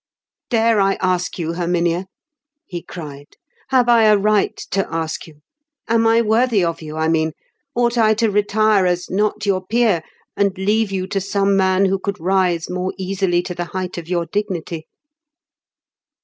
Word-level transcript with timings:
"Dare 0.49 0.79
I 0.81 0.95
ask 0.95 1.37
you, 1.37 1.53
Herminia?" 1.53 2.07
he 2.65 2.81
cried. 2.81 3.37
"Have 3.69 3.87
I 3.87 4.05
a 4.05 4.17
right 4.17 4.57
to 4.71 4.91
ask 4.91 5.27
you? 5.27 5.41
Am 5.87 6.07
I 6.07 6.23
worthy 6.23 6.63
of 6.63 6.81
you, 6.81 6.97
I 6.97 7.07
mean? 7.07 7.33
Ought 7.75 7.99
I 7.99 8.15
to 8.15 8.31
retire 8.31 8.87
as 8.87 9.11
not 9.11 9.45
your 9.45 9.63
peer, 9.63 10.01
and 10.35 10.57
leave 10.57 10.91
you 10.91 11.05
to 11.05 11.21
some 11.21 11.55
man 11.55 11.85
who 11.85 11.99
could 11.99 12.19
rise 12.19 12.67
more 12.67 12.93
easily 12.97 13.43
to 13.43 13.53
the 13.53 13.65
height 13.77 13.99
of 13.99 14.09
your 14.09 14.25
dignity?" 14.25 14.87